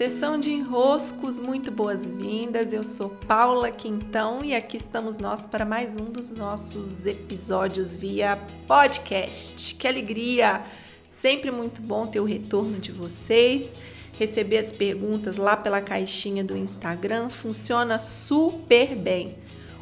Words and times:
Sessão 0.00 0.40
de 0.40 0.50
enroscos, 0.50 1.38
muito 1.38 1.70
boas-vindas. 1.70 2.72
Eu 2.72 2.82
sou 2.82 3.10
Paula 3.10 3.70
Quintão 3.70 4.38
e 4.42 4.54
aqui 4.54 4.78
estamos 4.78 5.18
nós 5.18 5.44
para 5.44 5.66
mais 5.66 5.94
um 5.94 6.06
dos 6.06 6.30
nossos 6.30 7.04
episódios 7.04 7.94
via 7.94 8.38
podcast. 8.66 9.74
Que 9.74 9.86
alegria! 9.86 10.62
Sempre 11.10 11.50
muito 11.50 11.82
bom 11.82 12.06
ter 12.06 12.18
o 12.18 12.24
retorno 12.24 12.78
de 12.78 12.90
vocês. 12.90 13.76
Receber 14.18 14.56
as 14.56 14.72
perguntas 14.72 15.36
lá 15.36 15.54
pela 15.54 15.82
caixinha 15.82 16.42
do 16.42 16.56
Instagram 16.56 17.28
funciona 17.28 17.98
super 17.98 18.96
bem. 18.96 19.36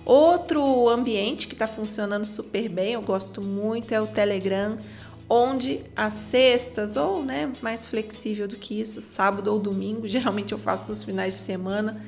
Outro 0.04 0.88
ambiente 0.88 1.46
que 1.46 1.54
está 1.54 1.68
funcionando 1.68 2.24
super 2.24 2.68
bem, 2.68 2.94
eu 2.94 3.02
gosto 3.02 3.40
muito, 3.40 3.92
é 3.92 4.00
o 4.00 4.06
Telegram 4.08 4.78
onde 5.28 5.84
as 5.94 6.14
sextas, 6.14 6.96
ou 6.96 7.24
né, 7.24 7.52
mais 7.60 7.84
flexível 7.84 8.48
do 8.48 8.56
que 8.56 8.80
isso, 8.80 9.00
sábado 9.02 9.48
ou 9.48 9.58
domingo, 9.58 10.06
geralmente 10.08 10.52
eu 10.52 10.58
faço 10.58 10.88
nos 10.88 11.02
finais 11.02 11.34
de 11.34 11.40
semana, 11.40 12.02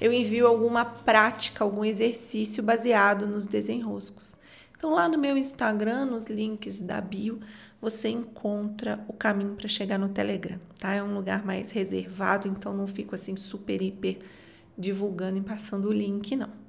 eu 0.00 0.12
envio 0.12 0.46
alguma 0.46 0.84
prática, 0.84 1.64
algum 1.64 1.84
exercício 1.84 2.62
baseado 2.62 3.26
nos 3.26 3.46
desenroscos. 3.46 4.36
Então, 4.76 4.92
lá 4.92 5.08
no 5.08 5.16
meu 5.16 5.38
Instagram, 5.38 6.04
nos 6.04 6.26
links 6.26 6.82
da 6.82 7.00
bio, 7.00 7.40
você 7.80 8.10
encontra 8.10 9.02
o 9.08 9.12
caminho 9.12 9.54
para 9.54 9.68
chegar 9.68 9.98
no 9.98 10.10
Telegram, 10.10 10.60
tá? 10.78 10.92
É 10.92 11.02
um 11.02 11.14
lugar 11.14 11.46
mais 11.46 11.70
reservado, 11.70 12.46
então 12.46 12.76
não 12.76 12.86
fico 12.86 13.14
assim 13.14 13.36
super, 13.36 13.80
hiper 13.80 14.18
divulgando 14.76 15.38
e 15.38 15.40
passando 15.40 15.88
o 15.88 15.92
link, 15.92 16.36
não. 16.36 16.65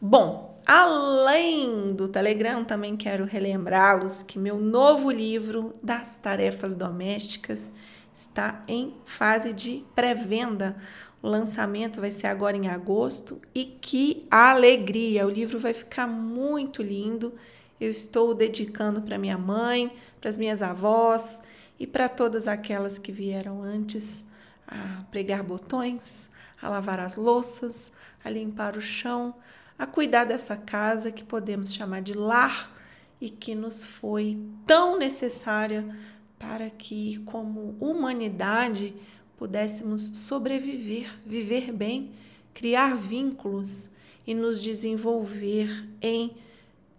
Bom, 0.00 0.56
além 0.64 1.92
do 1.92 2.06
Telegram, 2.06 2.64
também 2.64 2.96
quero 2.96 3.24
relembrá-los 3.24 4.22
que 4.22 4.38
meu 4.38 4.56
novo 4.60 5.10
livro 5.10 5.74
das 5.82 6.16
tarefas 6.16 6.76
domésticas 6.76 7.74
está 8.14 8.62
em 8.68 8.94
fase 9.04 9.52
de 9.52 9.84
pré-venda. 9.96 10.76
O 11.20 11.28
lançamento 11.28 12.00
vai 12.00 12.12
ser 12.12 12.28
agora 12.28 12.56
em 12.56 12.68
agosto 12.68 13.42
e 13.52 13.64
que 13.64 14.24
alegria! 14.30 15.26
O 15.26 15.30
livro 15.30 15.58
vai 15.58 15.74
ficar 15.74 16.06
muito 16.06 16.80
lindo. 16.80 17.34
Eu 17.80 17.90
estou 17.90 18.32
dedicando 18.34 19.02
para 19.02 19.18
minha 19.18 19.36
mãe, 19.36 19.90
para 20.20 20.30
as 20.30 20.36
minhas 20.36 20.62
avós 20.62 21.40
e 21.76 21.88
para 21.88 22.08
todas 22.08 22.46
aquelas 22.46 22.98
que 23.00 23.10
vieram 23.10 23.62
antes 23.62 24.24
a 24.64 25.02
pregar 25.10 25.42
botões, 25.42 26.30
a 26.62 26.68
lavar 26.68 27.00
as 27.00 27.16
louças, 27.16 27.90
a 28.24 28.30
limpar 28.30 28.76
o 28.76 28.80
chão, 28.80 29.34
a 29.78 29.86
cuidar 29.86 30.24
dessa 30.24 30.56
casa 30.56 31.12
que 31.12 31.22
podemos 31.22 31.72
chamar 31.72 32.02
de 32.02 32.12
lar 32.12 32.76
e 33.20 33.30
que 33.30 33.54
nos 33.54 33.86
foi 33.86 34.38
tão 34.66 34.98
necessária 34.98 35.96
para 36.38 36.68
que, 36.70 37.18
como 37.24 37.76
humanidade, 37.80 38.94
pudéssemos 39.36 40.18
sobreviver, 40.18 41.16
viver 41.24 41.72
bem, 41.72 42.12
criar 42.52 42.96
vínculos 42.96 43.90
e 44.26 44.34
nos 44.34 44.62
desenvolver 44.62 45.88
em 46.02 46.36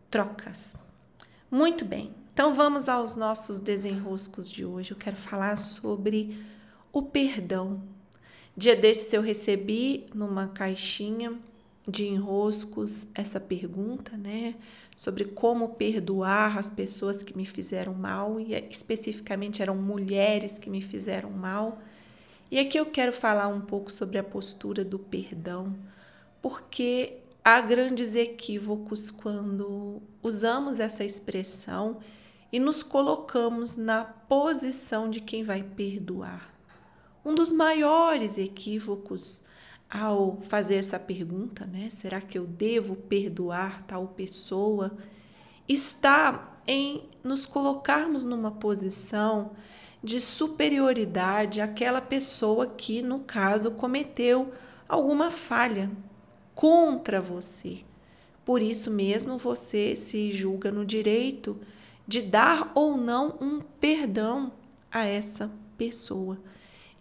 trocas. 0.09 0.75
Muito 1.52 1.83
bem, 1.83 2.14
então 2.33 2.53
vamos 2.53 2.88
aos 2.88 3.17
nossos 3.17 3.59
desenroscos 3.59 4.49
de 4.49 4.64
hoje. 4.64 4.91
Eu 4.91 4.97
quero 4.97 5.17
falar 5.17 5.58
sobre 5.58 6.38
o 6.91 7.02
perdão. 7.02 7.81
Dia 8.55 8.75
desses 8.75 9.11
eu 9.14 9.21
recebi 9.21 10.08
numa 10.14 10.47
caixinha 10.47 11.38
de 11.90 12.06
enroscos 12.06 13.08
essa 13.16 13.40
pergunta, 13.40 14.16
né? 14.16 14.56
Sobre 14.95 15.26
como 15.26 15.70
perdoar 15.70 16.58
as 16.58 16.70
pessoas 16.70 17.23
que 17.23 17.36
me 17.36 17.45
fizeram 17.45 17.94
mal, 17.94 18.40
e 18.40 18.54
especificamente 18.70 19.62
eram 19.62 19.76
mulheres 19.76 20.58
que 20.58 20.70
me 20.70 20.82
fizeram 20.82 21.32
mal. 21.32 21.82
E 22.52 22.60
aqui 22.60 22.78
eu 22.78 22.86
quero 22.86 23.14
falar 23.14 23.48
um 23.48 23.62
pouco 23.62 23.92
sobre 23.92 24.17
a 24.17 24.23
postura 24.23 24.84
do 24.84 25.00
perdão, 25.00 25.76
porque 26.42 27.17
há 27.44 27.62
grandes 27.62 28.16
equívocos 28.16 29.10
quando 29.10 30.02
usamos 30.22 30.80
essa 30.80 31.04
expressão 31.04 31.99
e 32.52 32.60
nos 32.60 32.82
colocamos 32.82 33.76
na 33.78 34.04
posição 34.04 35.10
de 35.10 35.22
quem 35.22 35.44
vai 35.44 35.64
perdoar. 35.64 36.54
Um 37.23 37.36
dos 37.36 37.52
maiores 37.52 38.38
equívocos 38.38 39.44
ao 39.89 40.39
fazer 40.42 40.76
essa 40.76 41.00
pergunta, 41.00 41.66
né? 41.66 41.89
Será 41.89 42.22
que 42.22 42.38
eu 42.38 42.45
devo 42.45 42.95
perdoar 42.95 43.83
tal 43.88 44.08
pessoa? 44.08 44.95
Está 45.67 46.60
em 46.67 47.10
nos 47.23 47.45
colocarmos 47.45 48.23
numa 48.23 48.52
posição 48.52 49.52
de 50.04 50.22
superioridade 50.22 51.60
àquela 51.60 51.99
pessoa 51.99 52.67
que, 52.67 53.02
no 53.02 53.20
caso, 53.20 53.72
cometeu 53.72 54.54
alguma 54.88 55.32
falha 55.32 55.92
contra 56.54 57.20
você. 57.20 57.80
Por 58.45 58.61
isso 58.61 58.89
mesmo 58.89 59.38
você 59.38 59.95
se 59.95 60.32
julga 60.32 60.72
no 60.72 60.86
direito 60.86 61.60
de 62.08 62.22
dar 62.22 62.72
ou 62.73 62.98
não 62.98 63.38
um 63.39 63.60
perdão 63.60 64.52
a 64.92 65.05
essa 65.05 65.52
pessoa. 65.78 66.38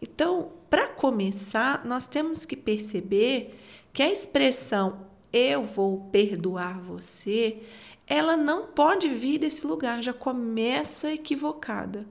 Então, 0.00 0.52
para 0.70 0.88
começar, 0.88 1.84
nós 1.84 2.06
temos 2.06 2.44
que 2.44 2.56
perceber 2.56 3.58
que 3.92 4.02
a 4.02 4.10
expressão 4.10 5.06
eu 5.32 5.62
vou 5.62 6.08
perdoar 6.10 6.80
você, 6.80 7.62
ela 8.06 8.36
não 8.36 8.68
pode 8.68 9.08
vir 9.08 9.38
desse 9.38 9.66
lugar, 9.66 10.02
já 10.02 10.12
começa 10.12 11.12
equivocada, 11.12 12.06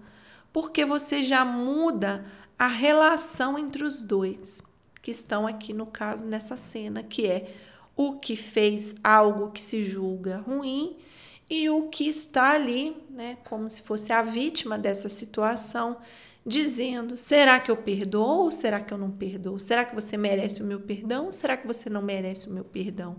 porque 0.53 0.85
você 0.85 1.23
já 1.23 1.43
muda 1.43 2.25
a 2.57 2.67
relação 2.67 3.57
entre 3.57 3.83
os 3.83 4.03
dois, 4.03 4.61
que 5.01 5.11
estão 5.11 5.47
aqui 5.47 5.73
no 5.73 5.87
caso 5.87 6.27
nessa 6.27 6.55
cena, 6.55 7.01
que 7.01 7.25
é 7.25 7.53
o 7.95 8.13
que 8.13 8.35
fez 8.35 8.93
algo 9.03 9.51
que 9.51 9.61
se 9.61 9.83
julga 9.83 10.37
ruim 10.37 10.97
e 11.49 11.69
o 11.69 11.89
que 11.89 12.07
está 12.07 12.51
ali, 12.51 12.95
né, 13.09 13.37
como 13.45 13.69
se 13.69 13.81
fosse 13.81 14.11
a 14.11 14.21
vítima 14.21 14.77
dessa 14.77 15.09
situação 15.09 15.97
dizendo: 16.47 17.17
será 17.17 17.59
que 17.59 17.69
eu 17.69 17.75
perdoo 17.75 18.45
ou 18.45 18.51
será 18.51 18.79
que 18.79 18.93
eu 18.93 18.97
não 18.97 19.11
perdoo? 19.11 19.59
Será 19.59 19.83
que 19.83 19.93
você 19.93 20.15
merece 20.15 20.63
o 20.63 20.65
meu 20.65 20.79
perdão 20.79 21.25
ou 21.25 21.31
será 21.31 21.57
que 21.57 21.67
você 21.67 21.89
não 21.89 22.01
merece 22.01 22.47
o 22.47 22.53
meu 22.53 22.63
perdão? 22.63 23.17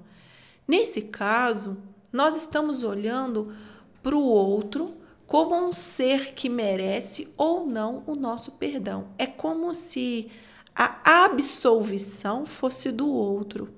Nesse 0.66 1.02
caso, 1.02 1.82
nós 2.10 2.34
estamos 2.34 2.82
olhando 2.82 3.54
para 4.02 4.16
o 4.16 4.24
outro 4.24 4.96
como 5.26 5.54
um 5.54 5.70
ser 5.70 6.32
que 6.32 6.48
merece 6.48 7.28
ou 7.36 7.66
não 7.66 8.02
o 8.06 8.14
nosso 8.14 8.52
perdão. 8.52 9.08
É 9.18 9.26
como 9.26 9.74
se 9.74 10.30
a 10.74 11.24
absolvição 11.24 12.46
fosse 12.46 12.90
do 12.90 13.08
outro, 13.10 13.68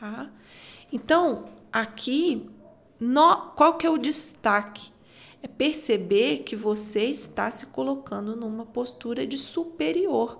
tá? 0.00 0.30
Então, 0.90 1.44
aqui, 1.70 2.48
no, 2.98 3.36
qual 3.54 3.76
que 3.76 3.86
é 3.86 3.90
o 3.90 3.98
destaque? 3.98 4.93
É 5.44 5.48
perceber 5.48 6.38
que 6.38 6.56
você 6.56 7.04
está 7.04 7.50
se 7.50 7.66
colocando 7.66 8.34
numa 8.34 8.64
postura 8.64 9.26
de 9.26 9.36
superior. 9.36 10.38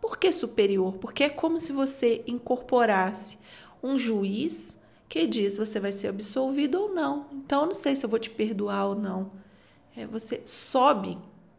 Por 0.00 0.18
que 0.18 0.32
superior? 0.32 0.96
Porque 0.96 1.22
é 1.22 1.28
como 1.28 1.60
se 1.60 1.72
você 1.72 2.24
incorporasse 2.26 3.38
um 3.80 3.96
juiz 3.96 4.76
que 5.08 5.24
diz 5.24 5.56
você 5.56 5.78
vai 5.78 5.92
ser 5.92 6.08
absolvido 6.08 6.82
ou 6.82 6.92
não. 6.92 7.28
Então, 7.32 7.60
eu 7.60 7.66
não 7.66 7.74
sei 7.74 7.94
se 7.94 8.04
eu 8.04 8.10
vou 8.10 8.18
te 8.18 8.28
perdoar 8.28 8.86
ou 8.86 8.96
não. 8.96 9.30
É, 9.96 10.04
você 10.04 10.42
sobe 10.44 11.16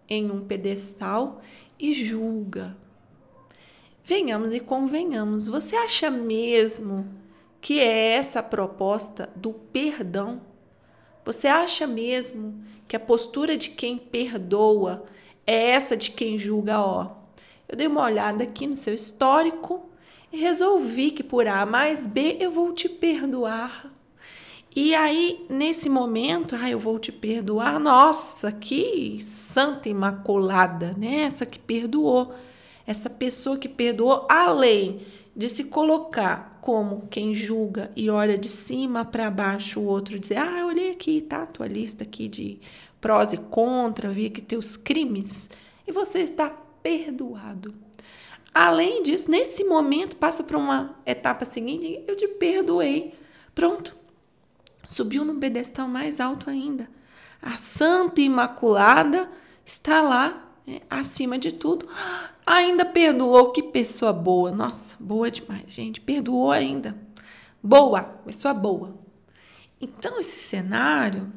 em 0.09 0.29
um 0.29 0.45
pedestal 0.45 1.39
e 1.79 1.93
julga. 1.93 2.75
Venhamos 4.03 4.53
e 4.53 4.59
convenhamos. 4.59 5.47
Você 5.47 5.77
acha 5.77 6.09
mesmo 6.09 7.07
que 7.61 7.79
é 7.79 8.15
essa 8.15 8.39
a 8.39 8.43
proposta 8.43 9.29
do 9.33 9.53
perdão? 9.53 10.41
Você 11.23 11.47
acha 11.47 11.85
mesmo 11.85 12.61
que 12.91 12.95
a 12.97 12.99
postura 12.99 13.55
de 13.55 13.69
quem 13.69 13.97
perdoa 13.97 15.05
é 15.47 15.69
essa 15.69 15.95
de 15.95 16.11
quem 16.11 16.37
julga, 16.37 16.81
ó. 16.81 17.11
Eu 17.65 17.77
dei 17.77 17.87
uma 17.87 18.03
olhada 18.03 18.43
aqui 18.43 18.67
no 18.67 18.75
seu 18.75 18.93
histórico 18.93 19.89
e 20.29 20.37
resolvi 20.37 21.11
que 21.11 21.23
por 21.23 21.47
A 21.47 21.65
mais 21.65 22.05
B 22.05 22.35
eu 22.41 22.51
vou 22.51 22.73
te 22.73 22.89
perdoar. 22.89 23.89
E 24.75 24.93
aí, 24.93 25.45
nesse 25.49 25.87
momento, 25.87 26.53
ah, 26.53 26.69
eu 26.69 26.77
vou 26.77 26.99
te 26.99 27.13
perdoar. 27.13 27.79
Nossa, 27.79 28.51
que 28.51 29.19
santa 29.21 29.87
imaculada, 29.87 30.93
né? 30.97 31.21
Essa 31.21 31.45
que 31.45 31.59
perdoou. 31.59 32.35
Essa 32.85 33.09
pessoa 33.09 33.57
que 33.57 33.69
perdoou, 33.69 34.27
além 34.29 34.99
de 35.35 35.47
se 35.47 35.65
colocar 35.65 36.59
como 36.61 37.07
quem 37.09 37.33
julga 37.33 37.91
e 37.95 38.09
olha 38.09 38.37
de 38.37 38.47
cima 38.47 39.05
para 39.05 39.29
baixo 39.31 39.79
o 39.79 39.85
outro 39.85 40.19
dizer: 40.19 40.37
"Ah, 40.37 40.59
eu 40.59 40.67
olhei 40.67 40.91
aqui, 40.91 41.21
tá, 41.21 41.45
tua 41.45 41.67
lista 41.67 42.03
aqui 42.03 42.27
de 42.27 42.59
prós 42.99 43.33
e 43.33 43.37
contra, 43.37 44.11
vi 44.11 44.27
aqui 44.27 44.41
teus 44.41 44.75
crimes 44.75 45.49
e 45.87 45.91
você 45.91 46.19
está 46.19 46.49
perdoado". 46.49 47.73
Além 48.53 49.01
disso, 49.01 49.31
nesse 49.31 49.63
momento 49.63 50.17
passa 50.17 50.43
para 50.43 50.57
uma 50.57 50.95
etapa 51.05 51.45
seguinte, 51.45 52.03
eu 52.05 52.15
te 52.15 52.27
perdoei. 52.27 53.13
Pronto. 53.55 53.95
Subiu 54.85 55.23
num 55.23 55.39
pedestal 55.39 55.87
mais 55.87 56.19
alto 56.19 56.49
ainda. 56.49 56.89
A 57.41 57.57
Santa 57.57 58.19
Imaculada 58.19 59.29
está 59.65 60.01
lá 60.01 60.51
né? 60.67 60.81
acima 60.89 61.39
de 61.39 61.53
tudo. 61.53 61.87
Ainda 62.53 62.83
perdoou, 62.83 63.53
que 63.53 63.63
pessoa 63.63 64.11
boa. 64.11 64.51
Nossa, 64.51 64.97
boa 64.99 65.31
demais, 65.31 65.63
gente. 65.69 66.01
Perdoou 66.01 66.51
ainda. 66.51 66.97
Boa, 67.63 68.03
pessoa 68.03 68.53
boa. 68.53 68.93
Então, 69.79 70.19
esse 70.19 70.49
cenário, 70.49 71.31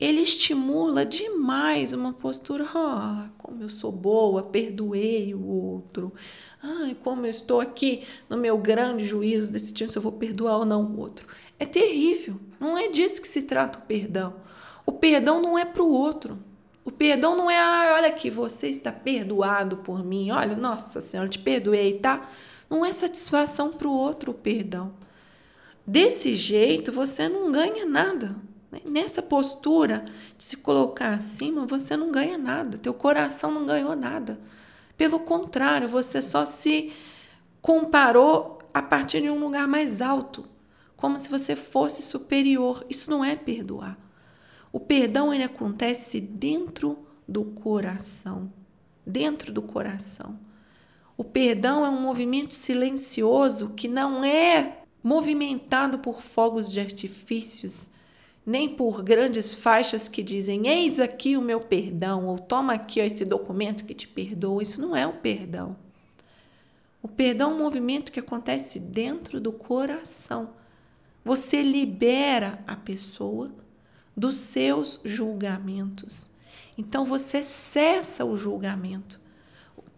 ele 0.00 0.22
estimula 0.22 1.04
demais 1.04 1.92
uma 1.92 2.14
postura, 2.14 2.66
ah, 2.74 3.28
como 3.36 3.62
eu 3.62 3.68
sou 3.68 3.92
boa, 3.92 4.42
perdoei 4.42 5.34
o 5.34 5.46
outro. 5.46 6.14
Ai, 6.62 6.96
como 6.98 7.26
eu 7.26 7.30
estou 7.30 7.60
aqui 7.60 8.02
no 8.26 8.38
meu 8.38 8.56
grande 8.56 9.04
juízo 9.04 9.52
decidindo 9.52 9.92
se 9.92 9.98
eu 9.98 10.02
vou 10.02 10.12
perdoar 10.12 10.60
ou 10.60 10.64
não 10.64 10.82
o 10.82 10.98
outro. 10.98 11.26
É 11.58 11.66
terrível. 11.66 12.40
Não 12.58 12.78
é 12.78 12.88
disso 12.88 13.20
que 13.20 13.28
se 13.28 13.42
trata 13.42 13.78
o 13.78 13.82
perdão. 13.82 14.36
O 14.86 14.92
perdão 14.92 15.42
não 15.42 15.58
é 15.58 15.66
para 15.66 15.82
o 15.82 15.92
outro. 15.92 16.38
O 16.84 16.90
perdão 16.90 17.34
não 17.34 17.50
é, 17.50 17.58
ah, 17.58 17.94
olha 17.96 18.08
aqui, 18.08 18.28
você 18.28 18.68
está 18.68 18.92
perdoado 18.92 19.78
por 19.78 20.04
mim. 20.04 20.30
Olha, 20.30 20.54
nossa 20.56 21.00
senhora, 21.00 21.28
te 21.28 21.38
perdoei, 21.38 21.98
tá? 21.98 22.28
Não 22.68 22.84
é 22.84 22.92
satisfação 22.92 23.72
para 23.72 23.88
o 23.88 23.92
outro 23.92 24.32
o 24.32 24.34
perdão. 24.34 24.92
Desse 25.86 26.34
jeito, 26.34 26.92
você 26.92 27.28
não 27.28 27.50
ganha 27.50 27.86
nada. 27.86 28.36
Nessa 28.84 29.22
postura 29.22 30.04
de 30.36 30.44
se 30.44 30.56
colocar 30.58 31.10
acima, 31.10 31.66
você 31.66 31.96
não 31.96 32.10
ganha 32.10 32.36
nada. 32.36 32.76
Teu 32.76 32.92
coração 32.92 33.50
não 33.50 33.64
ganhou 33.64 33.96
nada. 33.96 34.38
Pelo 34.96 35.20
contrário, 35.20 35.88
você 35.88 36.20
só 36.20 36.44
se 36.44 36.92
comparou 37.62 38.58
a 38.72 38.82
partir 38.82 39.22
de 39.22 39.30
um 39.30 39.38
lugar 39.38 39.66
mais 39.66 40.02
alto, 40.02 40.46
como 40.96 41.18
se 41.18 41.30
você 41.30 41.56
fosse 41.56 42.02
superior. 42.02 42.84
Isso 42.90 43.10
não 43.10 43.24
é 43.24 43.36
perdoar. 43.36 44.03
O 44.74 44.80
perdão 44.80 45.32
ele 45.32 45.44
acontece 45.44 46.20
dentro 46.20 47.06
do 47.28 47.44
coração, 47.44 48.52
dentro 49.06 49.52
do 49.52 49.62
coração. 49.62 50.36
O 51.16 51.22
perdão 51.22 51.86
é 51.86 51.88
um 51.88 52.00
movimento 52.00 52.52
silencioso 52.52 53.68
que 53.68 53.86
não 53.86 54.24
é 54.24 54.82
movimentado 55.00 56.00
por 56.00 56.20
fogos 56.20 56.68
de 56.68 56.80
artifícios, 56.80 57.88
nem 58.44 58.68
por 58.68 59.00
grandes 59.04 59.54
faixas 59.54 60.08
que 60.08 60.24
dizem: 60.24 60.66
Eis 60.66 60.98
aqui 60.98 61.36
o 61.36 61.40
meu 61.40 61.60
perdão, 61.60 62.26
ou 62.26 62.36
toma 62.36 62.74
aqui 62.74 63.00
ó, 63.00 63.04
esse 63.04 63.24
documento 63.24 63.84
que 63.84 63.94
te 63.94 64.08
perdoa. 64.08 64.60
Isso 64.60 64.80
não 64.80 64.96
é 64.96 65.06
o 65.06 65.12
perdão. 65.12 65.76
O 67.00 67.06
perdão 67.06 67.52
é 67.52 67.54
um 67.54 67.58
movimento 67.58 68.10
que 68.10 68.18
acontece 68.18 68.80
dentro 68.80 69.40
do 69.40 69.52
coração. 69.52 70.50
Você 71.24 71.62
libera 71.62 72.58
a 72.66 72.74
pessoa 72.74 73.52
dos 74.16 74.36
seus 74.36 75.00
julgamentos. 75.04 76.30
Então 76.76 77.04
você 77.04 77.42
cessa 77.42 78.24
o 78.24 78.36
julgamento. 78.36 79.20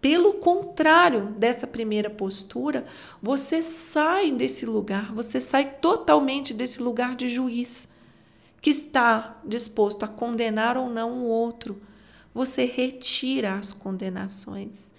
Pelo 0.01 0.35
contrário 0.35 1.27
dessa 1.39 1.67
primeira 1.67 2.09
postura, 2.09 2.85
você 3.21 3.63
sai 3.63 4.31
desse 4.31 4.65
lugar, 4.65 5.13
você 5.13 5.41
sai 5.41 5.77
totalmente 5.81 6.55
desse 6.55 6.81
lugar 6.83 7.17
de 7.17 7.29
juiz 7.29 7.89
que 8.61 8.71
está 8.71 9.41
disposto 9.45 10.05
a 10.05 10.09
condenar 10.09 10.77
ou 10.77 10.89
não 10.89 11.19
o 11.19 11.25
outro. 11.25 11.81
Você 12.35 12.65
retira 12.65 13.55
as 13.55 13.73
condenações 13.73 14.91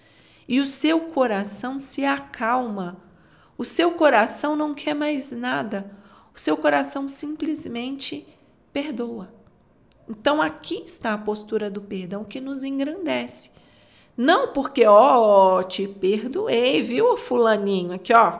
e 0.48 0.60
o 0.60 0.66
seu 0.66 1.02
coração 1.02 1.78
se 1.78 2.06
acalma. 2.06 2.98
O 3.58 3.66
seu 3.66 3.92
coração 3.92 4.56
não 4.56 4.74
quer 4.74 4.94
mais 4.94 5.32
nada. 5.32 5.92
O 6.36 6.40
seu 6.40 6.56
coração 6.58 7.08
simplesmente 7.08 8.28
perdoa. 8.72 9.34
Então 10.10 10.42
aqui 10.42 10.84
está 10.86 11.14
a 11.14 11.18
postura 11.18 11.70
do 11.70 11.82
perdão 11.82 12.24
que 12.24 12.40
nos 12.40 12.64
engrandece. 12.64 13.52
Não 14.16 14.52
porque, 14.52 14.86
ó, 14.86 15.62
te 15.62 15.88
perdoei, 15.88 16.82
viu, 16.82 17.16
fulaninho? 17.18 17.94
Aqui, 17.94 18.14
ó, 18.14 18.40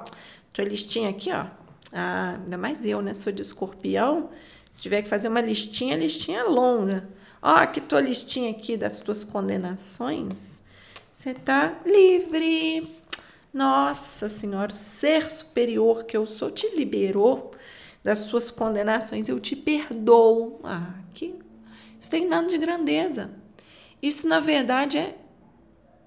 tua 0.52 0.66
listinha 0.66 1.10
aqui, 1.10 1.32
ó. 1.32 1.46
Ah, 1.94 2.40
ainda 2.42 2.58
mais 2.58 2.86
eu, 2.86 3.02
né? 3.02 3.14
Sou 3.14 3.32
de 3.32 3.42
escorpião. 3.42 4.30
Se 4.72 4.82
tiver 4.82 5.02
que 5.02 5.10
fazer 5.10 5.28
uma 5.28 5.42
listinha, 5.42 5.96
listinha 5.96 6.44
longa. 6.44 7.08
Ó, 7.42 7.50
aqui 7.56 7.80
tua 7.80 8.02
listinha 8.02 8.50
aqui 8.50 8.76
das 8.76 9.00
tuas 9.00 9.24
condenações. 9.24 10.64
Você 11.12 11.34
tá 11.34 11.80
livre. 11.86 12.88
Nossa 13.54 14.30
Senhora, 14.30 14.72
o 14.72 14.76
ser 14.76 15.30
superior 15.30 16.04
que 16.04 16.16
eu 16.16 16.28
sou 16.28 16.52
te 16.52 16.76
liberou 16.76 17.52
das 18.08 18.20
suas 18.20 18.50
condenações, 18.50 19.28
eu 19.28 19.38
te 19.38 19.54
perdoo. 19.54 20.62
Ah, 20.64 20.94
que 21.14 21.36
isso 22.00 22.10
tem 22.10 22.26
nada 22.26 22.48
de 22.48 22.58
grandeza. 22.58 23.32
Isso, 24.02 24.30
na 24.30 24.40
verdade, 24.40 24.98
é 24.98 25.18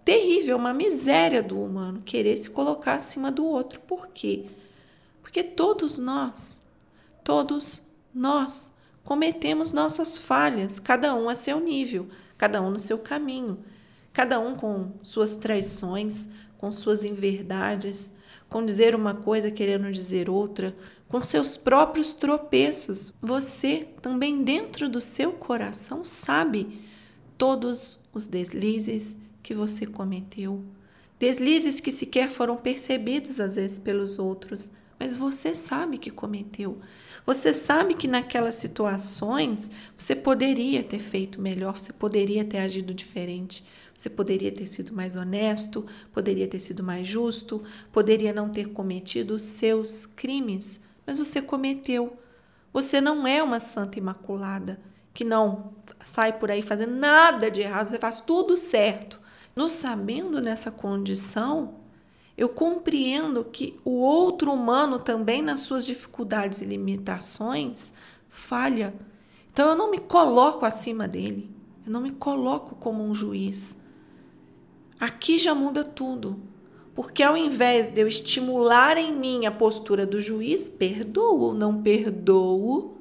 terrível, 0.03 0.57
uma 0.57 0.73
miséria 0.73 1.43
do 1.43 1.61
humano 1.61 2.01
querer 2.01 2.39
se 2.39 2.49
colocar 2.49 2.95
acima 2.95 3.31
do 3.31 3.45
outro. 3.45 3.81
Por 3.81 4.09
quê? 4.09 4.47
Porque 5.21 5.45
todos 5.45 5.99
nós, 5.99 6.63
todos 7.23 7.83
nós 8.15 8.73
cometemos 9.05 9.71
nossas 9.71 10.17
falhas, 10.17 10.79
cada 10.79 11.15
um 11.15 11.29
a 11.29 11.35
seu 11.35 11.61
nível, 11.61 12.09
cada 12.39 12.63
um 12.63 12.71
no 12.71 12.79
seu 12.79 12.99
caminho, 12.99 13.63
cada 14.11 14.41
um 14.41 14.55
com 14.55 14.93
suas 15.03 15.37
traições, 15.37 16.31
com 16.57 16.73
suas 16.73 17.05
inverdades, 17.05 18.11
com 18.51 18.67
dizer 18.67 18.95
uma 18.95 19.15
coisa 19.15 19.51
querendo 19.51 19.91
dizer 19.93 20.29
outra, 20.29 20.77
com 21.09 21.21
seus 21.21 21.57
próprios 21.57 22.13
tropeços. 22.13 23.15
Você 23.23 23.87
também, 24.03 24.43
dentro 24.43 24.89
do 24.89 25.01
seu 25.01 25.33
coração, 25.33 26.05
sabe 26.05 26.83
todos 27.39 27.99
os 28.13 28.27
deslizes 28.27 29.19
que 29.43 29.55
você 29.55 29.87
cometeu. 29.87 30.65
Deslizes 31.19 31.81
que 31.81 31.93
sequer 31.93 32.29
foram 32.29 32.57
percebidos 32.57 33.41
às 33.41 33.57
vezes 33.57 33.79
pelos 33.79 34.19
outros, 34.19 34.71
mas 34.99 35.17
você 35.17 35.55
sabe 35.55 35.97
que 35.97 36.11
cometeu. 36.11 36.79
Você 37.25 37.55
sabe 37.55 37.95
que 37.95 38.09
naquelas 38.09 38.57
situações 38.57 39.71
você 39.97 40.17
poderia 40.17 40.83
ter 40.83 40.99
feito 40.99 41.41
melhor, 41.41 41.79
você 41.79 41.93
poderia 41.93 42.45
ter 42.45 42.59
agido 42.59 42.93
diferente. 42.93 43.65
Você 44.01 44.09
poderia 44.09 44.51
ter 44.51 44.65
sido 44.65 44.95
mais 44.95 45.15
honesto, 45.15 45.85
poderia 46.11 46.49
ter 46.49 46.59
sido 46.59 46.83
mais 46.83 47.07
justo, 47.07 47.63
poderia 47.93 48.33
não 48.33 48.49
ter 48.49 48.71
cometido 48.71 49.35
os 49.35 49.43
seus 49.43 50.07
crimes, 50.07 50.81
mas 51.07 51.19
você 51.19 51.43
cometeu. 51.43 52.17
Você 52.73 52.99
não 52.99 53.27
é 53.27 53.43
uma 53.43 53.61
santa 53.61 53.99
imaculada 53.99 54.81
que 55.13 55.23
não 55.23 55.75
sai 56.03 56.39
por 56.39 56.51
aí 56.51 56.63
fazendo 56.63 56.95
nada 56.95 57.51
de 57.51 57.61
errado, 57.61 57.91
você 57.91 57.99
faz 57.99 58.21
tudo 58.21 58.57
certo. 58.57 59.21
Nos 59.55 59.73
sabendo 59.73 60.41
nessa 60.41 60.71
condição, 60.71 61.75
eu 62.39 62.49
compreendo 62.49 63.45
que 63.45 63.79
o 63.85 64.01
outro 64.01 64.51
humano 64.51 64.99
também 64.99 65.43
nas 65.43 65.61
suas 65.61 65.85
dificuldades 65.85 66.63
e 66.63 66.65
limitações 66.65 67.93
falha. 68.31 68.95
Então 69.53 69.69
eu 69.69 69.77
não 69.77 69.91
me 69.91 69.99
coloco 69.99 70.65
acima 70.65 71.07
dele. 71.07 71.55
Eu 71.85 71.93
não 71.93 72.01
me 72.01 72.13
coloco 72.13 72.75
como 72.77 73.05
um 73.05 73.15
juiz. 73.15 73.79
Aqui 75.01 75.39
já 75.39 75.55
muda 75.55 75.83
tudo. 75.83 76.39
Porque 76.95 77.23
ao 77.23 77.35
invés 77.35 77.91
de 77.91 78.03
eu 78.03 78.07
estimular 78.07 78.99
em 78.99 79.11
mim 79.11 79.47
a 79.47 79.51
postura 79.51 80.05
do 80.05 80.21
juiz, 80.21 80.69
perdoo 80.69 81.41
ou 81.41 81.55
não 81.55 81.83
perdoo, 81.83 82.99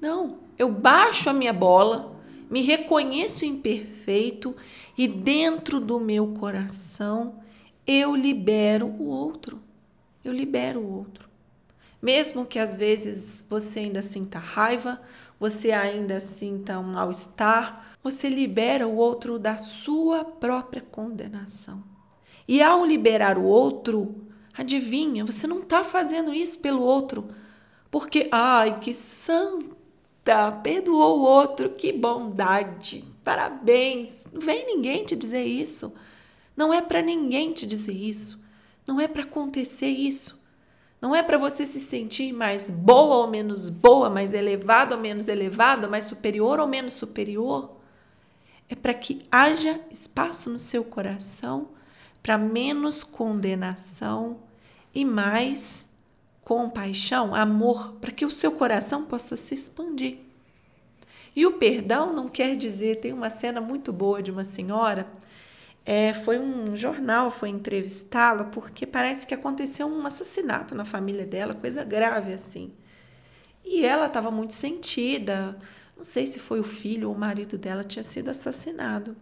não, 0.00 0.38
eu 0.58 0.68
baixo 0.68 1.30
a 1.30 1.32
minha 1.32 1.52
bola, 1.52 2.16
me 2.50 2.62
reconheço 2.62 3.44
imperfeito 3.44 4.56
e 4.98 5.06
dentro 5.06 5.78
do 5.78 6.00
meu 6.00 6.34
coração 6.34 7.36
eu 7.86 8.16
libero 8.16 8.86
o 8.86 9.06
outro. 9.06 9.60
Eu 10.24 10.32
libero 10.32 10.80
o 10.80 10.96
outro. 10.96 11.25
Mesmo 12.06 12.46
que 12.46 12.60
às 12.60 12.76
vezes 12.76 13.44
você 13.50 13.80
ainda 13.80 14.00
sinta 14.00 14.38
raiva, 14.38 15.02
você 15.40 15.72
ainda 15.72 16.20
sinta 16.20 16.78
um 16.78 16.92
mal-estar, 16.92 17.96
você 18.00 18.28
libera 18.28 18.86
o 18.86 18.94
outro 18.94 19.40
da 19.40 19.58
sua 19.58 20.24
própria 20.24 20.80
condenação. 20.80 21.82
E 22.46 22.62
ao 22.62 22.84
liberar 22.84 23.36
o 23.36 23.42
outro, 23.42 24.24
adivinha, 24.56 25.24
você 25.24 25.48
não 25.48 25.62
está 25.62 25.82
fazendo 25.82 26.32
isso 26.32 26.60
pelo 26.60 26.80
outro, 26.80 27.28
porque, 27.90 28.28
ai, 28.30 28.78
que 28.78 28.94
santa, 28.94 30.52
perdoou 30.62 31.18
o 31.18 31.22
outro, 31.22 31.70
que 31.70 31.92
bondade, 31.92 33.02
parabéns. 33.24 34.10
Não 34.32 34.40
vem 34.40 34.64
ninguém 34.64 35.04
te 35.04 35.16
dizer 35.16 35.44
isso. 35.44 35.92
Não 36.56 36.72
é 36.72 36.80
para 36.80 37.02
ninguém 37.02 37.52
te 37.52 37.66
dizer 37.66 37.94
isso. 37.94 38.40
Não 38.86 39.00
é 39.00 39.08
para 39.08 39.22
acontecer 39.22 39.88
isso. 39.88 40.45
Não 41.06 41.14
é 41.14 41.22
para 41.22 41.38
você 41.38 41.64
se 41.64 41.78
sentir 41.78 42.32
mais 42.32 42.68
boa 42.68 43.18
ou 43.18 43.28
menos 43.28 43.68
boa, 43.68 44.10
mais 44.10 44.34
elevada 44.34 44.96
ou 44.96 45.00
menos 45.00 45.28
elevada, 45.28 45.86
mais 45.86 46.02
superior 46.02 46.58
ou 46.58 46.66
menos 46.66 46.94
superior. 46.94 47.76
É 48.68 48.74
para 48.74 48.92
que 48.92 49.24
haja 49.30 49.80
espaço 49.88 50.50
no 50.50 50.58
seu 50.58 50.82
coração 50.82 51.68
para 52.20 52.36
menos 52.36 53.04
condenação 53.04 54.40
e 54.92 55.04
mais 55.04 55.88
compaixão, 56.42 57.36
amor, 57.36 57.92
para 58.00 58.10
que 58.10 58.26
o 58.26 58.30
seu 58.30 58.50
coração 58.50 59.04
possa 59.04 59.36
se 59.36 59.54
expandir. 59.54 60.18
E 61.36 61.46
o 61.46 61.52
perdão 61.52 62.12
não 62.12 62.28
quer 62.28 62.56
dizer, 62.56 62.96
tem 62.96 63.12
uma 63.12 63.30
cena 63.30 63.60
muito 63.60 63.92
boa 63.92 64.20
de 64.20 64.32
uma 64.32 64.42
senhora, 64.42 65.06
é, 65.86 66.12
foi 66.12 66.36
um 66.36 66.74
jornal, 66.74 67.30
foi 67.30 67.48
entrevistá-la, 67.48 68.44
porque 68.46 68.84
parece 68.84 69.24
que 69.24 69.32
aconteceu 69.32 69.86
um 69.86 70.04
assassinato 70.04 70.74
na 70.74 70.84
família 70.84 71.24
dela, 71.24 71.54
coisa 71.54 71.84
grave 71.84 72.32
assim. 72.32 72.72
E 73.64 73.84
ela 73.84 74.06
estava 74.06 74.28
muito 74.32 74.52
sentida, 74.52 75.56
não 75.96 76.02
sei 76.02 76.26
se 76.26 76.40
foi 76.40 76.58
o 76.58 76.64
filho 76.64 77.08
ou 77.08 77.14
o 77.14 77.18
marido 77.18 77.56
dela 77.56 77.84
tinha 77.84 78.02
sido 78.02 78.28
assassinado. 78.30 79.16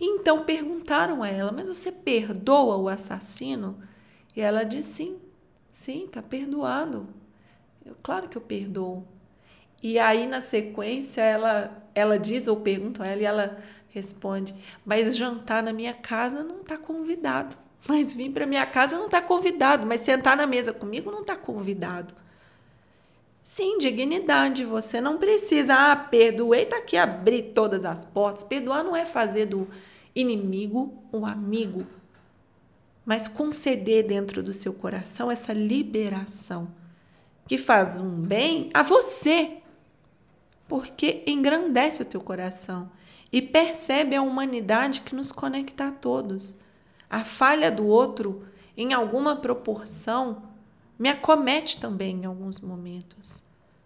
Então 0.00 0.44
perguntaram 0.44 1.22
a 1.22 1.28
ela, 1.28 1.52
mas 1.52 1.68
você 1.68 1.92
perdoa 1.92 2.76
o 2.76 2.88
assassino? 2.88 3.78
E 4.34 4.40
ela 4.40 4.64
disse 4.64 4.92
sim, 4.94 5.18
sim, 5.72 6.08
tá 6.10 6.22
perdoando. 6.22 7.06
Eu, 7.84 7.94
claro 8.02 8.28
que 8.30 8.36
eu 8.38 8.42
perdoo. 8.42 9.06
E 9.82 9.98
aí, 9.98 10.26
na 10.26 10.40
sequência, 10.40 11.20
ela, 11.20 11.86
ela 11.94 12.18
diz 12.18 12.48
ou 12.48 12.60
pergunta 12.60 13.02
a 13.02 13.06
ela 13.06 13.20
e 13.20 13.24
ela 13.24 13.62
responde: 13.92 14.54
Mas 14.84 15.16
jantar 15.16 15.62
na 15.62 15.72
minha 15.72 15.94
casa 15.94 16.42
não 16.42 16.60
está 16.60 16.76
convidado. 16.76 17.56
Mas 17.86 18.14
vir 18.14 18.30
para 18.30 18.46
minha 18.46 18.64
casa 18.64 18.96
não 18.96 19.06
está 19.06 19.20
convidado. 19.20 19.86
Mas 19.86 20.00
sentar 20.00 20.36
na 20.36 20.46
mesa 20.46 20.72
comigo 20.72 21.10
não 21.10 21.20
está 21.20 21.36
convidado. 21.36 22.14
Sim, 23.42 23.78
dignidade. 23.78 24.64
Você 24.64 25.00
não 25.00 25.18
precisa, 25.18 25.74
ah, 25.74 25.96
perdoei, 25.96 26.66
tá 26.66 26.76
aqui 26.76 26.96
abrir 26.96 27.52
todas 27.54 27.84
as 27.84 28.04
portas. 28.04 28.44
Perdoar 28.44 28.84
não 28.84 28.94
é 28.94 29.04
fazer 29.04 29.46
do 29.46 29.68
inimigo 30.14 31.02
um 31.12 31.24
amigo, 31.26 31.86
mas 33.04 33.26
conceder 33.26 34.06
dentro 34.06 34.42
do 34.42 34.52
seu 34.52 34.72
coração 34.72 35.30
essa 35.30 35.52
liberação 35.52 36.68
que 37.48 37.58
faz 37.58 37.98
um 37.98 38.10
bem 38.10 38.70
a 38.74 38.82
você 38.82 39.58
porque 40.68 41.22
engrandece 41.26 42.02
o 42.02 42.06
teu 42.06 42.20
coração 42.20 42.90
e 43.32 43.40
percebe 43.40 44.14
a 44.14 44.22
humanidade 44.22 45.00
que 45.00 45.14
nos 45.14 45.32
conecta 45.32 45.88
a 45.88 45.92
todos. 45.92 46.58
A 47.08 47.24
falha 47.24 47.70
do 47.70 47.86
outro, 47.86 48.46
em 48.76 48.92
alguma 48.92 49.36
proporção, 49.36 50.42
me 50.98 51.08
acomete 51.08 51.80
também 51.80 52.22
em 52.22 52.26
alguns 52.26 52.60
momentos. 52.60 53.42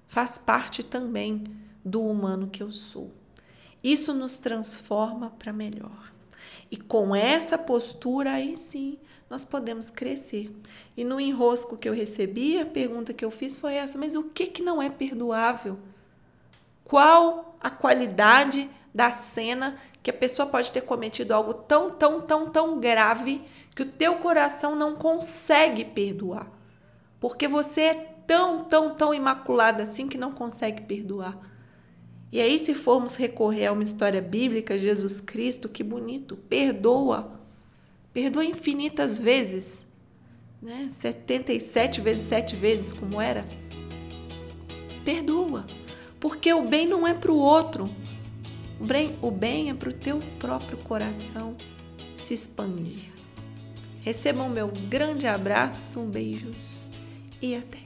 Faz 0.09 0.37
parte 0.37 0.83
também 0.83 1.45
do 1.85 2.03
humano 2.03 2.49
que 2.49 2.63
eu 2.63 2.73
sou. 2.73 3.13
Isso 3.83 4.13
nos 4.13 4.37
transforma 4.37 5.31
para 5.31 5.53
melhor. 5.53 6.13
E 6.71 6.77
com 6.77 7.15
essa 7.15 7.57
postura, 7.57 8.33
aí 8.33 8.57
sim, 8.57 8.99
nós 9.31 9.45
podemos 9.45 9.91
crescer. 9.91 10.55
E 10.97 11.05
no 11.05 11.21
enrosco 11.21 11.77
que 11.77 11.89
eu 11.89 11.95
recebi, 11.95 12.59
a 12.59 12.67
pergunta 12.67 13.15
que 13.15 13.25
eu 13.25 13.31
fiz 13.31 13.57
foi 13.57 13.75
essa: 13.75 13.97
mas 13.97 14.17
o 14.17 14.25
que, 14.25 14.47
que 14.49 14.63
não 14.63 14.83
é 14.83 14.91
perdoável? 14.91 15.79
Qual 16.85 17.57
a 17.61 17.71
qualidade 17.71 18.69
da 18.97 19.13
cena 19.13 19.77
que 20.03 20.09
a 20.09 20.15
pessoa 20.15 20.49
pode 20.49 20.73
ter 20.73 20.81
cometido 20.81 21.35
algo 21.35 21.53
tão, 21.53 21.91
tão, 21.91 22.23
tão, 22.23 22.49
tão 22.49 22.81
grave 22.81 23.43
que 23.75 23.83
o 23.83 23.87
teu 23.87 24.15
coração 24.17 24.75
não 24.75 24.97
consegue 24.97 25.85
perdoar? 25.85 26.51
Porque 27.21 27.47
você 27.47 27.81
é 27.83 27.95
tão, 28.27 28.65
tão, 28.65 28.95
tão 28.95 29.13
imaculada 29.13 29.83
assim 29.83 30.09
que 30.09 30.17
não 30.17 30.33
consegue 30.33 30.83
perdoar. 30.83 31.39
E 32.33 32.41
aí, 32.41 32.59
se 32.59 32.75
formos 32.75 33.17
recorrer 33.17 33.67
a 33.67 33.73
uma 33.73 33.85
história 33.85 34.23
bíblica, 34.23 34.79
Jesus 34.79 35.21
Cristo, 35.21 35.69
que 35.69 35.85
bonito, 35.85 36.37
perdoa. 36.37 37.39
Perdoa 38.15 38.45
infinitas 38.45 39.19
vezes. 39.19 39.85
Né? 40.63 40.89
77 40.91 42.01
vezes 42.01 42.23
7 42.23 42.57
vezes, 42.57 42.93
como 42.95 43.21
era. 43.21 43.47
Perdoa. 45.05 45.67
Porque 46.19 46.53
o 46.53 46.63
bem 46.63 46.87
não 46.87 47.07
é 47.07 47.13
para 47.13 47.31
o 47.31 47.39
outro. 47.39 47.91
O 48.79 48.85
bem, 48.85 49.19
o 49.23 49.31
bem 49.31 49.71
é 49.71 49.75
para 49.75 49.89
o 49.89 49.93
teu 49.93 50.21
próprio 50.39 50.77
coração 50.79 51.57
se 52.17 52.35
expandir. 52.35 53.13
Recebam 54.01 54.49
meu 54.49 54.69
grande 54.69 55.27
abraço, 55.27 56.01
beijos 56.03 56.91
e 57.41 57.57
até. 57.57 57.86